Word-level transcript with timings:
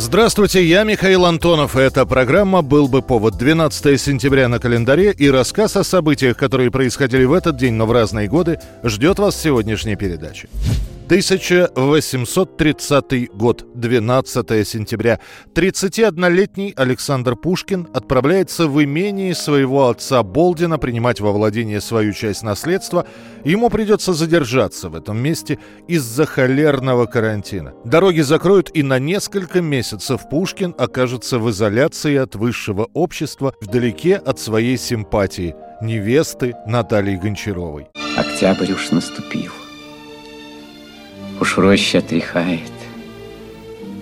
Здравствуйте, 0.00 0.64
я 0.64 0.84
Михаил 0.84 1.26
Антонов. 1.26 1.76
и 1.76 1.80
Эта 1.80 2.06
программа 2.06 2.62
«Был 2.62 2.88
бы 2.88 3.02
повод». 3.02 3.36
12 3.36 4.00
сентября 4.00 4.48
на 4.48 4.58
календаре 4.58 5.12
и 5.12 5.28
рассказ 5.28 5.76
о 5.76 5.84
событиях, 5.84 6.38
которые 6.38 6.70
происходили 6.70 7.24
в 7.24 7.34
этот 7.34 7.58
день, 7.58 7.74
но 7.74 7.84
в 7.84 7.92
разные 7.92 8.26
годы, 8.26 8.58
ждет 8.82 9.18
вас 9.18 9.34
в 9.34 9.42
сегодняшней 9.42 9.96
передаче. 9.96 10.48
1830 11.10 13.32
год, 13.32 13.66
12 13.74 14.68
сентября. 14.68 15.18
31-летний 15.52 16.72
Александр 16.76 17.34
Пушкин 17.34 17.88
отправляется 17.92 18.68
в 18.68 18.80
имение 18.80 19.34
своего 19.34 19.88
отца 19.88 20.22
Болдина 20.22 20.78
принимать 20.78 21.18
во 21.18 21.32
владение 21.32 21.80
свою 21.80 22.12
часть 22.12 22.44
наследства. 22.44 23.08
Ему 23.42 23.70
придется 23.70 24.12
задержаться 24.12 24.88
в 24.88 24.94
этом 24.94 25.18
месте 25.18 25.58
из-за 25.88 26.26
холерного 26.26 27.06
карантина. 27.06 27.74
Дороги 27.84 28.20
закроют, 28.20 28.70
и 28.72 28.84
на 28.84 29.00
несколько 29.00 29.60
месяцев 29.60 30.28
Пушкин 30.30 30.76
окажется 30.78 31.40
в 31.40 31.50
изоляции 31.50 32.18
от 32.18 32.36
высшего 32.36 32.88
общества, 32.94 33.52
вдалеке 33.60 34.14
от 34.14 34.38
своей 34.38 34.78
симпатии– 34.78 35.56
невесты 35.82 36.54
Натальи 36.68 37.16
Гончаровой. 37.16 37.88
Октябрь 38.16 38.74
уж 38.74 38.92
наступил. 38.92 39.50
Уж 41.40 41.56
роща 41.56 41.98
отряхает 41.98 42.60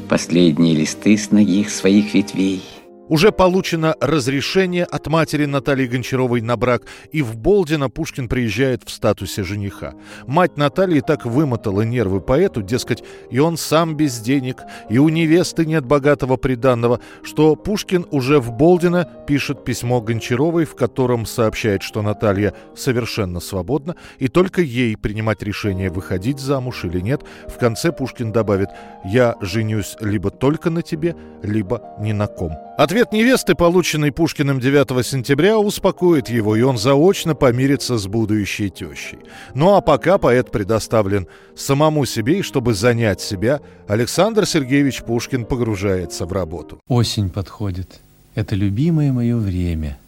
Последние 0.08 0.74
листы 0.74 1.16
с 1.16 1.30
ноги 1.30 1.64
своих 1.64 2.12
ветвей 2.12 2.62
Уже 3.08 3.32
получено 3.32 3.94
разрешение 4.00 4.84
от 4.84 5.06
матери 5.06 5.46
Натальи 5.46 5.86
Гончаровой 5.86 6.42
на 6.42 6.56
брак, 6.58 6.82
и 7.10 7.22
в 7.22 7.36
Болдино 7.36 7.88
Пушкин 7.88 8.28
приезжает 8.28 8.82
в 8.84 8.90
статусе 8.90 9.44
жениха. 9.44 9.94
Мать 10.26 10.58
Натальи 10.58 11.00
так 11.00 11.24
вымотала 11.24 11.82
нервы 11.82 12.20
поэту, 12.20 12.60
дескать, 12.60 13.02
и 13.30 13.38
он 13.38 13.56
сам 13.56 13.96
без 13.96 14.20
денег, 14.20 14.58
и 14.90 14.98
у 14.98 15.08
невесты 15.08 15.64
нет 15.64 15.86
богатого 15.86 16.36
приданного, 16.36 17.00
что 17.22 17.56
Пушкин 17.56 18.06
уже 18.10 18.40
в 18.40 18.52
Болдино 18.52 19.08
пишет 19.26 19.64
письмо 19.64 20.02
Гончаровой, 20.02 20.66
в 20.66 20.74
котором 20.74 21.24
сообщает, 21.24 21.82
что 21.82 22.02
Наталья 22.02 22.52
совершенно 22.76 23.40
свободна, 23.40 23.96
и 24.18 24.28
только 24.28 24.60
ей 24.60 24.98
принимать 24.98 25.42
решение, 25.42 25.88
выходить 25.88 26.40
замуж 26.40 26.84
или 26.84 27.00
нет. 27.00 27.22
В 27.46 27.56
конце 27.56 27.90
Пушкин 27.90 28.32
добавит 28.32 28.68
«Я 29.06 29.36
женюсь 29.40 29.96
либо 30.00 30.30
только 30.30 30.68
на 30.68 30.82
тебе, 30.82 31.16
либо 31.42 31.82
ни 31.98 32.12
на 32.12 32.26
ком». 32.26 32.52
Ответ 32.76 32.97
невесты, 33.12 33.54
полученный 33.54 34.12
Пушкиным 34.12 34.60
9 34.60 35.06
сентября, 35.06 35.58
успокоит 35.58 36.28
его, 36.28 36.56
и 36.56 36.62
он 36.62 36.76
заочно 36.76 37.34
помирится 37.34 37.96
с 37.96 38.06
будущей 38.06 38.70
тещей. 38.70 39.18
Ну 39.54 39.74
а 39.74 39.80
пока 39.80 40.18
поэт 40.18 40.50
предоставлен 40.50 41.26
самому 41.56 42.04
себе, 42.06 42.40
и 42.40 42.42
чтобы 42.42 42.74
занять 42.74 43.20
себя, 43.20 43.60
Александр 43.86 44.46
Сергеевич 44.46 45.02
Пушкин 45.02 45.44
погружается 45.44 46.26
в 46.26 46.32
работу. 46.32 46.80
Осень 46.88 47.30
подходит. 47.30 48.00
Это 48.34 48.54
любимое 48.54 49.12
мое 49.12 49.36
время. 49.36 49.98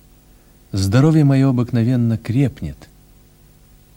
Здоровье 0.72 1.24
мое 1.24 1.48
обыкновенно 1.48 2.18
крепнет. 2.18 2.76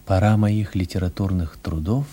Пора 0.06 0.38
моих 0.38 0.76
литературных 0.76 1.58
трудов 1.62 2.06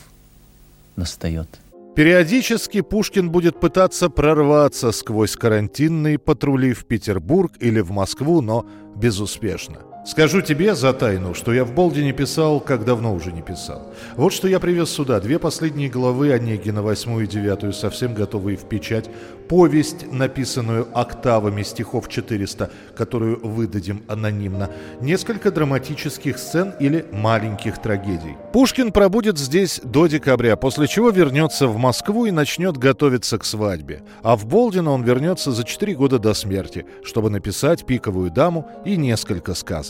настает. 0.97 1.48
Периодически 1.94 2.83
Пушкин 2.83 3.30
будет 3.30 3.58
пытаться 3.58 4.08
прорваться 4.08 4.92
сквозь 4.92 5.36
карантинные 5.36 6.18
патрули 6.18 6.73
в 6.73 6.86
Петербург 6.86 7.52
или 7.61 7.80
в 7.80 7.90
Москву, 7.90 8.40
но 8.40 8.64
безуспешно. 8.96 9.89
Скажу 10.02 10.40
тебе 10.40 10.74
за 10.74 10.94
тайну, 10.94 11.34
что 11.34 11.52
я 11.52 11.62
в 11.62 11.74
Болдине 11.74 12.12
писал, 12.12 12.58
как 12.61 12.86
давно 12.86 13.14
уже 13.14 13.33
не 13.33 13.42
писал. 13.42 13.92
Вот 14.16 14.33
что 14.33 14.48
я 14.48 14.58
привез 14.58 14.88
сюда. 14.88 15.20
Две 15.20 15.38
последние 15.38 15.90
главы 15.90 16.33
Онегина, 16.33 16.83
восьмую 16.83 17.24
и 17.24 17.28
девятую, 17.28 17.74
совсем 17.74 18.14
готовые 18.14 18.56
в 18.56 18.64
печать. 18.64 19.10
Повесть, 19.46 20.10
написанную 20.10 20.89
октавами 20.94 21.62
стихов 21.62 22.08
400, 22.08 22.70
которую 22.96 23.46
выдадим 23.46 24.02
анонимно. 24.08 24.70
Несколько 25.02 25.50
драматических 25.50 26.39
сцен 26.39 26.72
или 26.80 27.05
маленьких 27.12 27.80
трагедий. 27.83 28.36
Пушкин 28.55 28.92
пробудет 28.92 29.39
здесь 29.39 29.83
до 29.84 30.06
декабря, 30.06 30.56
после 30.56 30.86
чего 30.86 31.10
вернется 31.10 31.66
в 31.66 31.77
Москву 31.77 32.24
и 32.24 32.30
начнет 32.30 32.78
готовиться 32.78 33.39
к 33.39 33.44
свадьбе. 33.44 34.02
А 34.22 34.36
в 34.36 34.46
Болдино 34.46 34.92
он 34.92 35.02
вернется 35.02 35.52
за 35.52 35.64
4 35.64 35.94
года 35.94 36.18
до 36.18 36.33
смерти, 36.33 36.86
чтобы 37.05 37.28
написать 37.28 37.84
«Пиковую 37.84 38.30
даму» 38.30 38.66
и 38.86 38.96
несколько 38.96 39.52
сказок. 39.55 39.89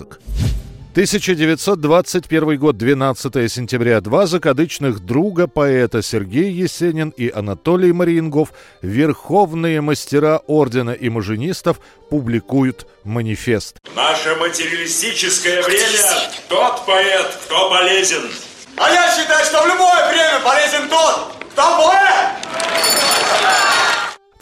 1921 0.93 2.59
год, 2.59 2.77
12 2.77 3.53
сентября. 3.53 4.01
Два 4.01 4.27
закадычных 4.27 4.99
друга 4.99 5.47
поэта 5.47 6.03
Сергей 6.03 6.51
Есенин 6.51 7.11
и 7.11 7.31
Анатолий 7.31 7.93
Мариенгов, 7.93 8.53
верховные 8.83 9.81
мастера 9.83 10.41
ордена 10.49 10.91
имажинистов, 10.91 11.79
публикуют 12.11 12.89
манифест. 13.05 13.77
Наше 13.95 14.35
материалистическое 14.35 15.63
время 15.63 16.33
тот 16.49 16.85
поэт, 16.85 17.39
кто 17.45 17.71
полезен. 17.71 18.29
А 18.77 18.91
я 18.91 19.15
считаю, 19.15 19.45
что 19.45 19.63
в 19.63 19.67
любое 19.69 20.11
время 20.11 20.41
полезен 20.45 20.89
тот, 20.89 21.37
кто 21.53 21.63
поэт! 21.77 23.70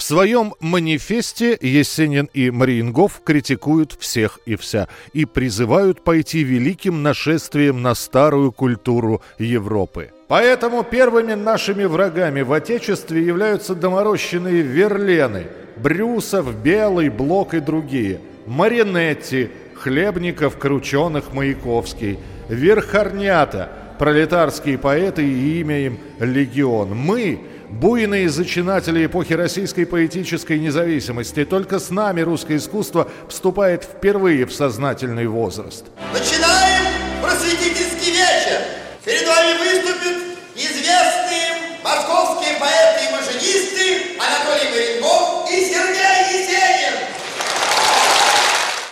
Своем 0.08 0.54
манифесте 0.60 1.58
Есенин 1.60 2.30
и 2.32 2.50
Мариенгов 2.50 3.20
критикуют 3.22 3.92
всех 3.92 4.40
и 4.46 4.56
вся 4.56 4.88
и 5.12 5.26
призывают 5.26 6.02
пойти 6.02 6.42
великим 6.42 7.02
нашествием 7.02 7.82
на 7.82 7.94
старую 7.94 8.50
культуру 8.50 9.20
Европы. 9.38 10.10
Поэтому 10.28 10.82
первыми 10.82 11.34
нашими 11.34 11.84
врагами 11.84 12.40
в 12.40 12.54
Отечестве 12.54 13.22
являются 13.22 13.74
доморощенные 13.74 14.62
верлены, 14.62 15.48
Брюсов, 15.76 16.56
Белый, 16.56 17.10
Блок 17.10 17.52
и 17.52 17.60
другие, 17.60 18.18
Маринетти, 18.46 19.50
Хлебников, 19.74 20.56
Крученых, 20.56 21.34
Маяковский, 21.34 22.18
Верхорнята, 22.48 23.68
пролетарские 23.98 24.78
поэты 24.78 25.22
и 25.22 25.60
имя 25.60 25.80
им 25.80 25.98
«Легион». 26.18 26.96
Мы– 26.96 27.40
буйные 27.70 28.28
зачинатели 28.28 29.06
эпохи 29.06 29.34
российской 29.34 29.84
поэтической 29.84 30.58
независимости. 30.58 31.44
Только 31.44 31.78
с 31.78 31.90
нами 31.90 32.20
русское 32.22 32.56
искусство 32.56 33.08
вступает 33.28 33.84
впервые 33.84 34.46
в 34.46 34.52
сознательный 34.52 35.26
возраст. 35.26 35.84
Начинаем 36.12 36.84
просветительский 37.22 38.12
вечер. 38.12 38.60
Перед 39.04 39.26
вами 39.26 39.58
выступят 39.58 40.16
известные 40.54 41.78
московские 41.84 42.56
поэты 42.58 43.04
и 43.08 43.12
маженисты 43.12 44.18
Анатолий 44.18 44.70
Марингов 44.70 45.50
и 45.50 45.64
Сергей 45.64 46.42
Есенин. 46.42 46.94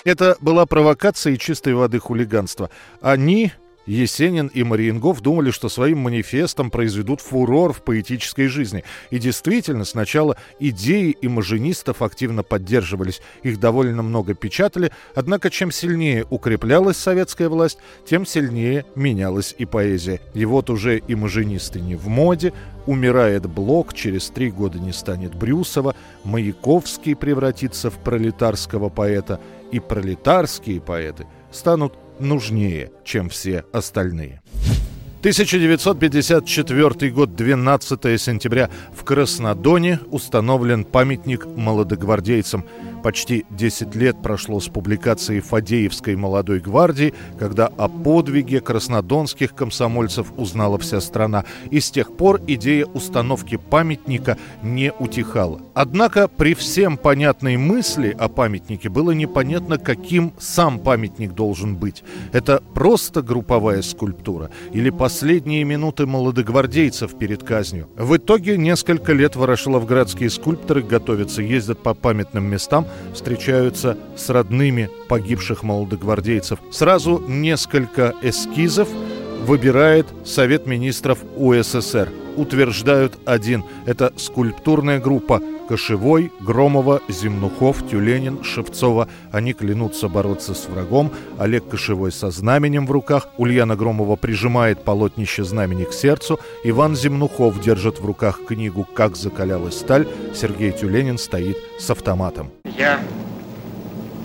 Это 0.04 0.36
была 0.40 0.66
провокация 0.66 1.32
и 1.32 1.38
чистой 1.38 1.74
воды 1.74 1.98
хулиганство. 1.98 2.70
Они 3.00 3.52
Есенин 3.86 4.48
и 4.48 4.62
Мариенгов 4.64 5.20
думали, 5.20 5.50
что 5.50 5.68
своим 5.68 5.98
манифестом 5.98 6.70
произведут 6.70 7.20
фурор 7.20 7.72
в 7.72 7.82
поэтической 7.82 8.48
жизни. 8.48 8.84
И 9.10 9.18
действительно, 9.18 9.84
сначала 9.84 10.36
идеи 10.58 11.16
имажинистов 11.22 12.02
активно 12.02 12.42
поддерживались, 12.42 13.22
их 13.42 13.60
довольно 13.60 14.02
много 14.02 14.34
печатали, 14.34 14.92
однако 15.14 15.50
чем 15.50 15.70
сильнее 15.70 16.26
укреплялась 16.30 16.96
советская 16.96 17.48
власть, 17.48 17.78
тем 18.04 18.26
сильнее 18.26 18.84
менялась 18.94 19.54
и 19.56 19.64
поэзия. 19.64 20.20
И 20.34 20.44
вот 20.44 20.68
уже 20.70 21.00
имажинисты 21.06 21.80
не 21.80 21.94
в 21.94 22.08
моде, 22.08 22.52
умирает 22.86 23.46
Блок, 23.46 23.94
через 23.94 24.28
три 24.28 24.50
года 24.50 24.78
не 24.78 24.92
станет 24.92 25.34
Брюсова, 25.34 25.94
Маяковский 26.24 27.16
превратится 27.16 27.90
в 27.90 27.94
пролетарского 27.98 28.88
поэта, 28.88 29.40
и 29.72 29.80
пролетарские 29.80 30.80
поэты 30.80 31.26
станут 31.50 31.94
нужнее, 32.20 32.90
чем 33.04 33.28
все 33.28 33.64
остальные. 33.72 34.40
1954 35.20 37.10
год, 37.10 37.34
12 37.34 38.20
сентября. 38.20 38.70
В 38.94 39.02
Краснодоне 39.02 39.98
установлен 40.10 40.84
памятник 40.84 41.46
молодогвардейцам. 41.46 42.64
Почти 43.06 43.46
10 43.50 43.94
лет 43.94 44.20
прошло 44.20 44.58
с 44.58 44.66
публикации 44.66 45.38
Фадеевской 45.38 46.16
молодой 46.16 46.58
гвардии, 46.58 47.14
когда 47.38 47.68
о 47.68 47.86
подвиге 47.86 48.60
краснодонских 48.60 49.54
комсомольцев 49.54 50.32
узнала 50.36 50.76
вся 50.76 51.00
страна. 51.00 51.44
И 51.70 51.78
с 51.78 51.92
тех 51.92 52.16
пор 52.16 52.40
идея 52.48 52.84
установки 52.86 53.58
памятника 53.58 54.36
не 54.60 54.90
утихала. 54.90 55.60
Однако 55.72 56.26
при 56.26 56.54
всем 56.54 56.96
понятной 56.96 57.56
мысли 57.56 58.12
о 58.18 58.28
памятнике 58.28 58.88
было 58.88 59.12
непонятно, 59.12 59.78
каким 59.78 60.32
сам 60.40 60.80
памятник 60.80 61.32
должен 61.32 61.76
быть. 61.76 62.02
Это 62.32 62.60
просто 62.74 63.22
групповая 63.22 63.82
скульптура 63.82 64.50
или 64.72 64.90
последние 64.90 65.62
минуты 65.62 66.06
молодогвардейцев 66.06 67.16
перед 67.16 67.44
казнью. 67.44 67.88
В 67.96 68.16
итоге 68.16 68.58
несколько 68.58 69.12
лет 69.12 69.36
ворошиловградские 69.36 70.28
скульпторы 70.28 70.82
готовятся, 70.82 71.40
ездят 71.40 71.84
по 71.84 71.94
памятным 71.94 72.46
местам, 72.50 72.84
встречаются 73.14 73.96
с 74.16 74.28
родными 74.30 74.90
погибших 75.08 75.62
молодогвардейцев. 75.62 76.58
Сразу 76.70 77.22
несколько 77.26 78.14
эскизов 78.22 78.88
выбирает 79.46 80.06
Совет 80.24 80.66
министров 80.66 81.18
УССР. 81.36 82.10
Утверждают 82.36 83.18
один. 83.24 83.64
Это 83.86 84.12
скульптурная 84.16 85.00
группа 85.00 85.40
Кошевой, 85.68 86.30
Громова, 86.40 87.00
Земнухов, 87.08 87.88
Тюленин, 87.88 88.44
Шевцова. 88.44 89.08
Они 89.32 89.52
клянутся 89.52 90.08
бороться 90.08 90.54
с 90.54 90.68
врагом. 90.68 91.12
Олег 91.38 91.68
Кошевой 91.68 92.12
со 92.12 92.30
знаменем 92.30 92.86
в 92.86 92.90
руках. 92.90 93.28
Ульяна 93.38 93.76
Громова 93.76 94.16
прижимает 94.16 94.84
полотнище 94.84 95.44
знамени 95.44 95.84
к 95.84 95.92
сердцу. 95.92 96.38
Иван 96.64 96.94
Земнухов 96.94 97.60
держит 97.60 98.00
в 98.00 98.06
руках 98.06 98.40
книгу 98.46 98.86
«Как 98.94 99.16
закалялась 99.16 99.78
сталь». 99.78 100.06
Сергей 100.34 100.72
Тюленин 100.72 101.18
стоит 101.18 101.56
с 101.78 101.90
автоматом. 101.90 102.50
Я, 102.76 103.00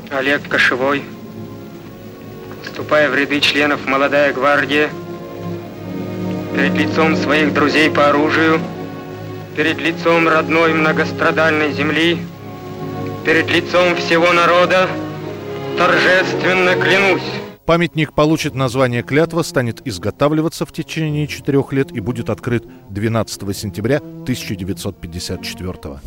Олег 0.10 0.48
Кошевой, 0.50 1.04
вступая 2.64 3.10
в 3.10 3.16
ряды 3.16 3.40
членов 3.40 3.86
«Молодая 3.88 4.34
гвардия», 4.34 4.90
перед 6.54 6.74
лицом 6.74 7.16
своих 7.16 7.54
друзей 7.54 7.90
по 7.90 8.10
оружию, 8.10 8.60
перед 9.56 9.80
лицом 9.80 10.28
родной 10.28 10.74
многострадальной 10.74 11.72
земли, 11.72 12.18
перед 13.24 13.50
лицом 13.50 13.96
всего 13.96 14.34
народа, 14.34 14.90
торжественно 15.78 16.76
клянусь. 16.76 17.24
Памятник 17.66 18.12
получит 18.12 18.54
название 18.54 19.02
«Клятва», 19.02 19.44
станет 19.44 19.82
изготавливаться 19.88 20.66
в 20.66 20.74
течение 20.74 21.26
четырех 21.28 21.72
лет 21.72 21.94
и 21.94 22.02
будет 22.02 22.30
открыт 22.30 22.66
12 22.90 23.58
сентября 23.58 23.98
1954 23.98 25.72
года. 25.72 26.02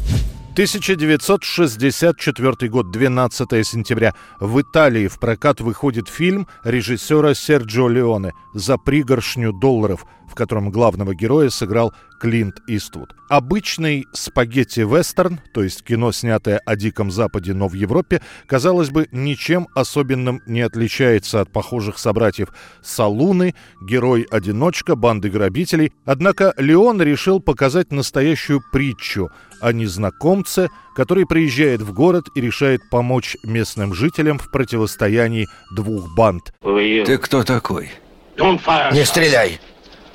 1964 0.54 2.70
год, 2.70 2.90
12 2.92 3.66
сентября. 3.66 4.14
В 4.38 4.60
Италии 4.60 5.08
в 5.08 5.18
прокат 5.18 5.60
выходит 5.60 6.08
фильм 6.08 6.46
режиссера 6.62 7.34
Серджио 7.34 7.88
Леоне 7.88 8.34
«За 8.52 8.78
пригоршню 8.78 9.52
долларов», 9.52 10.06
в 10.28 10.34
котором 10.34 10.70
главного 10.70 11.14
героя 11.14 11.50
сыграл 11.50 11.92
Клинт 12.20 12.60
Иствуд. 12.66 13.14
Обычный 13.28 14.06
спагетти-вестерн, 14.12 15.40
то 15.52 15.62
есть 15.62 15.82
кино, 15.82 16.12
снятое 16.12 16.58
о 16.64 16.76
Диком 16.76 17.10
Западе, 17.10 17.52
но 17.52 17.68
в 17.68 17.74
Европе, 17.74 18.22
казалось 18.46 18.90
бы, 18.90 19.08
ничем 19.12 19.68
особенным 19.74 20.40
не 20.46 20.62
отличается 20.62 21.40
от 21.40 21.52
похожих 21.52 21.98
собратьев 21.98 22.48
Салуны, 22.82 23.54
герой-одиночка, 23.82 24.96
банды 24.96 25.28
грабителей. 25.28 25.92
Однако 26.06 26.54
Леон 26.56 27.02
решил 27.02 27.40
показать 27.40 27.92
настоящую 27.92 28.62
притчу 28.72 29.30
о 29.60 29.72
незнакомце, 29.72 30.70
который 30.94 31.26
приезжает 31.26 31.82
в 31.82 31.92
город 31.92 32.28
и 32.34 32.40
решает 32.40 32.88
помочь 32.90 33.36
местным 33.42 33.92
жителям 33.92 34.38
в 34.38 34.50
противостоянии 34.50 35.46
двух 35.74 36.14
банд. 36.14 36.54
Ты 36.62 37.18
кто 37.18 37.42
такой? 37.42 37.90
Не 38.38 39.04
стреляй! 39.04 39.60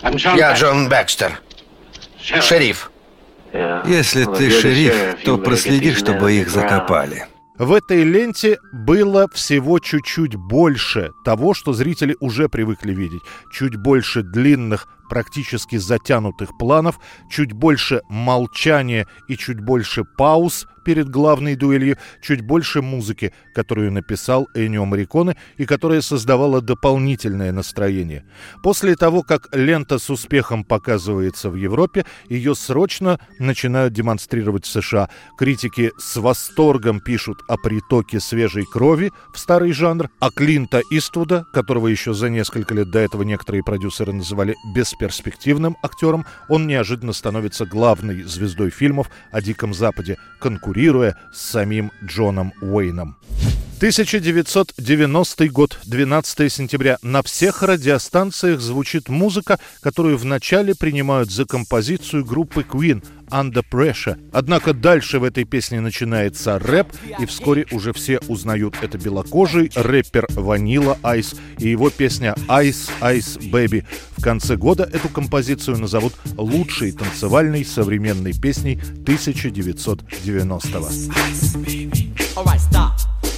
Я 0.02 0.54
Джон 0.54 0.90
Бэкстер. 0.90 1.42
Шериф. 2.22 2.92
Если 3.86 4.26
ты 4.26 4.52
шериф, 4.52 5.24
то 5.24 5.38
проследи, 5.38 5.94
чтобы 5.94 6.34
их 6.34 6.50
закопали. 6.50 7.26
В 7.58 7.74
этой 7.74 8.04
ленте 8.04 8.58
было 8.72 9.28
всего 9.34 9.80
чуть-чуть 9.80 10.36
больше 10.36 11.12
того, 11.26 11.54
что 11.54 11.74
зрители 11.74 12.16
уже 12.22 12.48
привыкли 12.48 12.94
видеть. 12.94 13.22
Чуть 13.52 13.76
больше 13.76 14.24
длинных, 14.24 14.88
практически 15.10 15.78
затянутых 15.78 16.58
планов, 16.58 17.00
чуть 17.30 17.52
больше 17.52 18.02
молчания 18.10 19.08
и 19.28 19.36
чуть 19.36 19.60
больше 19.60 20.04
пауз 20.06 20.66
перед 20.90 21.10
главной 21.10 21.56
дуэлью, 21.56 21.98
чуть 22.20 22.42
больше 22.42 22.82
музыки, 22.82 23.32
которую 23.54 23.92
написал 23.92 24.48
Энио 24.56 24.86
Мариконе 24.86 25.36
и 25.58 25.66
которая 25.66 26.02
создавала 26.02 26.62
дополнительное 26.62 27.52
настроение. 27.52 28.26
После 28.64 28.96
того, 28.96 29.22
как 29.22 29.56
лента 29.56 30.00
с 30.00 30.10
успехом 30.10 30.64
показывается 30.64 31.52
в 31.52 31.56
Европе, 31.56 32.06
ее 32.28 32.56
срочно 32.56 33.20
начинают 33.38 33.94
демонстрировать 33.94 34.66
в 34.66 34.72
США. 34.72 35.10
Критики 35.38 35.92
с 36.00 36.18
восторгом 36.18 37.02
пишут 37.02 37.38
о 37.48 37.58
притоке 37.58 38.20
свежей 38.20 38.66
крови 38.66 39.12
в 39.32 39.38
старый 39.38 39.74
жанр, 39.74 40.10
а 40.20 40.32
Клинта 40.32 40.82
Иствуда, 40.90 41.46
которого 41.54 41.88
еще 41.88 42.16
за 42.16 42.30
несколько 42.30 42.74
лет 42.74 42.90
до 42.90 42.98
этого 42.98 43.22
некоторые 43.22 43.64
продюсеры 43.64 44.14
называли 44.14 44.56
бесперспективным 45.00 45.78
актером, 45.82 46.26
он 46.48 46.68
неожиданно 46.68 47.14
становится 47.14 47.66
главной 47.66 48.24
звездой 48.24 48.70
фильмов 48.70 49.10
о 49.32 49.42
Диком 49.42 49.74
Западе, 49.74 50.18
конкурируя 50.40 51.18
с 51.34 51.42
самим 51.42 51.92
Джоном 52.04 52.54
Уэйном. 52.62 53.18
1990 53.80 55.48
год, 55.48 55.80
12 55.86 56.52
сентября. 56.52 56.98
На 57.02 57.24
всех 57.24 57.64
радиостанциях 57.64 58.60
звучит 58.60 59.08
музыка, 59.08 59.58
которую 59.80 60.18
вначале 60.18 60.76
принимают 60.76 61.32
за 61.32 61.46
композицию 61.46 62.26
группы 62.26 62.66
Queen 62.70 63.02
«Under 63.30 63.64
Pressure». 63.72 64.20
Однако 64.34 64.74
дальше 64.74 65.20
в 65.20 65.24
этой 65.24 65.46
песне 65.46 65.80
начинается 65.80 66.60
рэп, 66.60 66.90
и 67.20 67.26
вскоре 67.26 67.68
уже 67.72 67.94
все 67.94 68.20
узнают 68.28 68.76
это 68.82 68.98
белокожий 68.98 69.72
рэпер 69.74 70.28
Ванила 70.32 70.98
Айс 71.02 71.36
и 71.58 71.70
его 71.70 71.90
песня 71.90 72.36
«Ice 72.50 72.90
Ice 73.00 73.40
Baby». 73.50 73.86
В 74.18 74.22
конце 74.22 74.58
года 74.58 74.84
эту 74.92 75.08
композицию 75.08 75.78
назовут 75.78 76.16
лучшей 76.36 76.92
танцевальной 76.92 77.64
современной 77.64 78.34
песней 78.34 78.76
1990-го. 79.06 80.90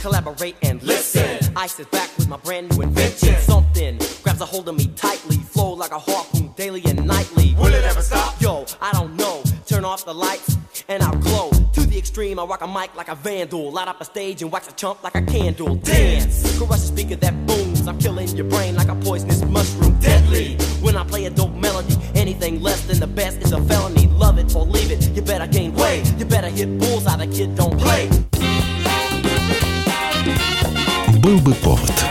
Collaborate 0.01 0.55
and 0.63 0.81
listen. 0.81 1.53
I 1.55 1.67
sit 1.67 1.89
back 1.91 2.09
with 2.17 2.27
my 2.27 2.37
brand 2.37 2.71
new 2.71 2.81
invention. 2.81 3.35
Something 3.41 3.99
grabs 4.23 4.41
a 4.41 4.45
hold 4.45 4.67
of 4.67 4.75
me 4.75 4.87
tightly, 4.95 5.37
flow 5.37 5.73
like 5.73 5.91
a 5.91 5.99
harpoon 5.99 6.51
daily 6.57 6.81
and 6.85 7.05
nightly. 7.05 7.55
Will 7.55 7.73
it 7.73 7.83
ever 7.83 8.01
stop? 8.01 8.41
Yo, 8.41 8.65
I 8.81 8.91
don't 8.93 9.15
know. 9.15 9.43
Turn 9.67 9.85
off 9.85 10.03
the 10.03 10.13
lights 10.13 10.57
and 10.89 11.03
I'll 11.03 11.17
glow. 11.17 11.51
To 11.73 11.81
the 11.81 11.97
extreme, 11.97 12.39
I 12.39 12.43
rock 12.43 12.61
a 12.61 12.67
mic 12.67 12.95
like 12.95 13.09
a 13.09 13.15
vandal. 13.15 13.71
Light 13.71 13.87
up 13.87 14.01
a 14.01 14.05
stage 14.05 14.41
and 14.41 14.51
wax 14.51 14.67
a 14.67 14.73
chump 14.73 15.03
like 15.03 15.15
a 15.15 15.21
candle. 15.21 15.75
Dance, 15.75 16.57
crush 16.57 16.79
a 16.79 16.81
speaker 16.81 17.15
that 17.17 17.45
booms. 17.45 17.87
I'm 17.87 17.99
killing 17.99 18.27
your 18.29 18.47
brain 18.47 18.75
like 18.75 18.89
a 18.89 18.95
poisonous 18.95 19.43
mushroom. 19.45 19.99
Deadly. 19.99 20.55
When 20.81 20.97
I 20.97 21.03
play 21.03 21.25
a 21.25 21.29
dope 21.29 21.53
melody, 21.53 21.95
anything 22.15 22.61
less 22.61 22.85
than 22.87 22.99
the 22.99 23.07
best 23.07 23.37
is 23.37 23.51
a 23.51 23.61
felony. 23.65 24.07
Love 24.07 24.39
it 24.39 24.55
or 24.55 24.65
leave 24.65 24.91
it. 24.91 25.09
You 25.15 25.21
better 25.21 25.45
gain 25.45 25.73
weight. 25.73 26.11
You 26.17 26.25
better 26.25 26.49
hit 26.49 26.77
bullseye. 26.79 27.17
The 27.17 27.27
kid 27.27 27.55
don't 27.55 27.70
Был 31.41 31.53
бы 31.53 31.55
повод. 31.55 32.10